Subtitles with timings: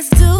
[0.00, 0.39] Let's do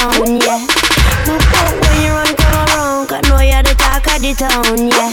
[0.00, 0.66] town, yeah.
[1.26, 5.12] When you run, come around, know you're the talk of the town, yeah.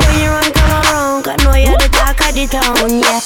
[0.00, 3.20] When you run, come around, know you're the talk of the town, yeah.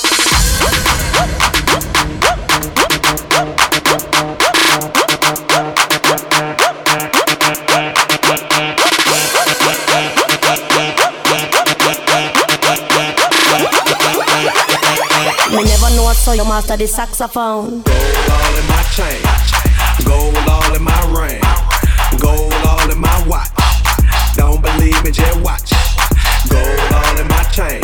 [15.56, 17.82] Me never know so you master the saxophone.
[17.82, 17.86] Gold
[18.28, 19.33] all in my chain.
[20.04, 21.40] Gold all in my ring,
[22.18, 23.50] gold all in my watch.
[24.36, 25.70] Don't believe me, just watch.
[26.48, 27.83] Gold all in my chain.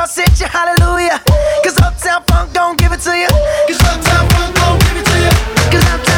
[0.00, 1.20] Girl, sit your hallelujah.
[1.62, 3.28] Cause Uptown Funk don't give it to you.
[3.68, 5.30] Cause Uptown Funk don't give it to you.
[5.70, 6.09] Cause Uptown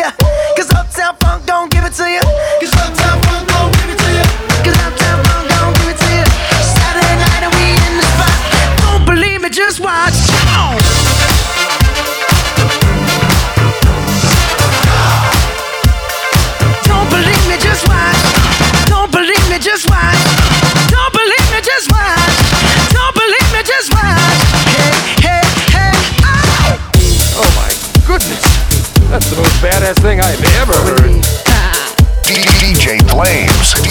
[0.00, 2.20] Cause Uptown Funk don't give it to you.
[2.60, 3.01] Cause uptown
[29.92, 31.22] best thing I've ever heard.
[32.24, 33.81] DJ Flames.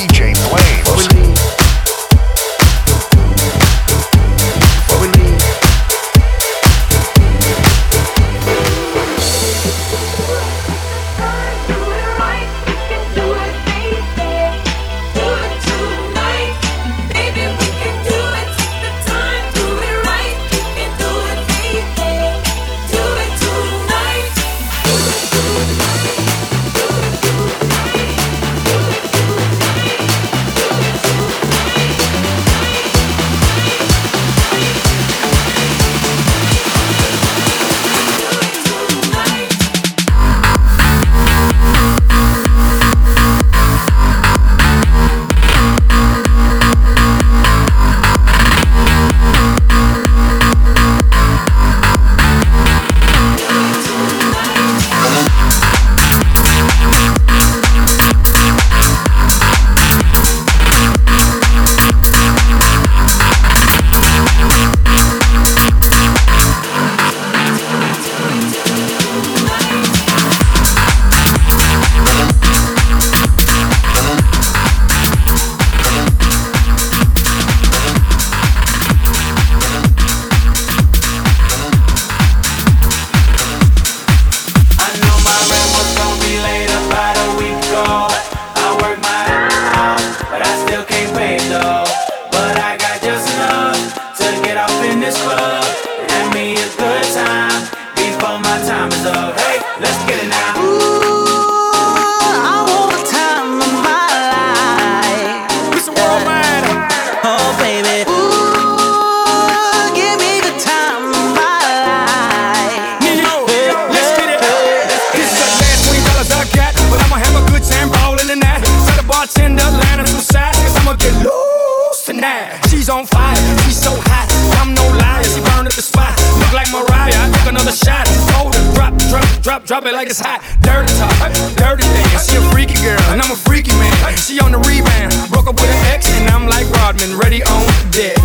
[129.71, 130.43] drop it like it's hot.
[130.59, 132.29] Dirty talk, dirty dance.
[132.29, 134.17] She a freaky girl, and I'm a freaky man.
[134.17, 137.63] She on the rebound, broke up with an ex, and I'm like Rodman, ready on
[137.89, 138.19] deck.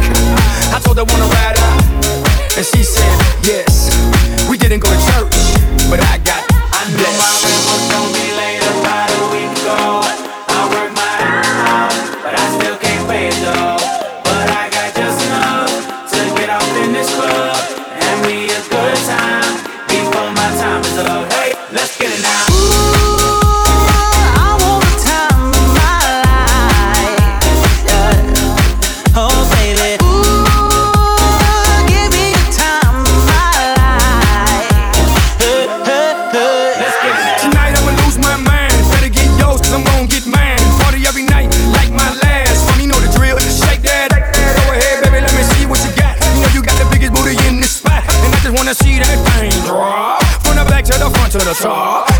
[0.75, 2.96] I told her wanna ride out, and she said.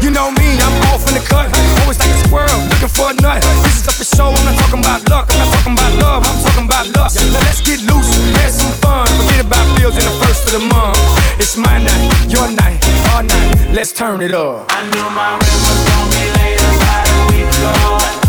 [0.02, 1.48] You know me, I'm off in the cut.
[1.82, 3.42] Always like a squirrel, looking for a nut.
[3.64, 5.26] This is up for show, I'm not talking about luck.
[5.32, 7.16] I'm not talking about love, I'm talking about lust.
[7.16, 9.06] Now let's get loose, have some fun.
[9.16, 10.98] Forget about bills in the first of the month.
[11.40, 12.80] It's my night, your night,
[13.14, 13.72] our night.
[13.72, 14.66] Let's turn it up.
[14.70, 18.25] I knew my rent was gonna be late, about a week ago.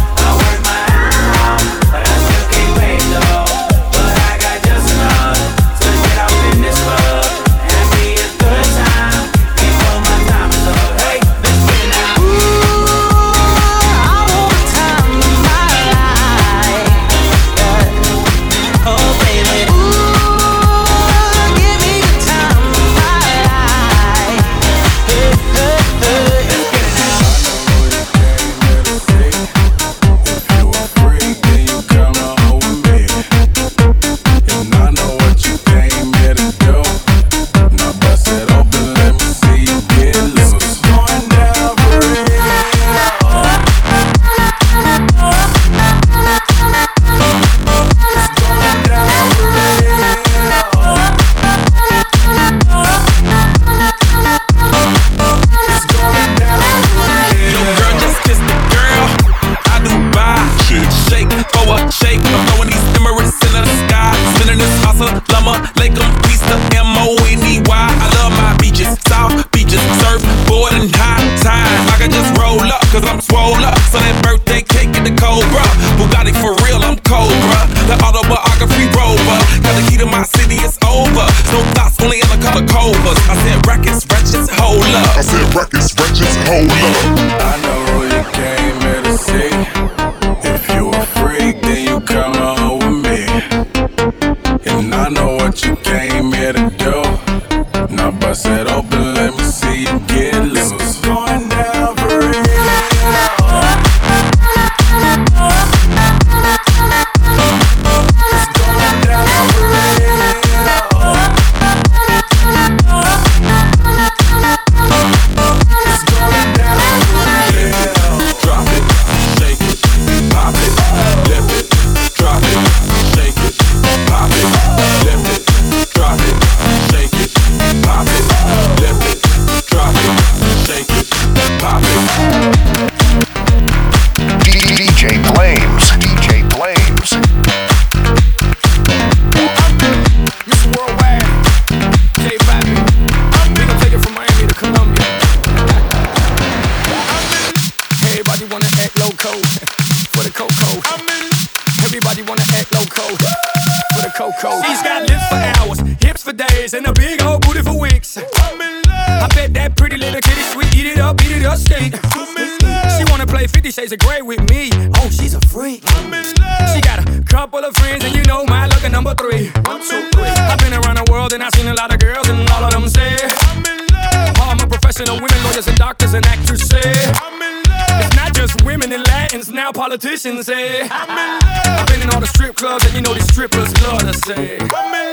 [168.00, 169.50] things, and you know my luck at number three.
[169.66, 170.24] One, two, three.
[170.25, 172.72] I've been around the world and I've seen a lot of girls, and all of
[172.72, 174.39] them say I'm in love.
[174.42, 176.72] All my professional women, lawyers and doctors and actresses.
[176.74, 178.06] I'm in love.
[178.06, 181.80] It's not just women and Latins, now politicians say I'm in love.
[181.80, 184.58] I've been in all the strip clubs, and you know these strippers love to say
[184.60, 185.07] I'm in love.